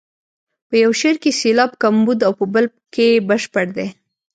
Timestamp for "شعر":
0.99-1.15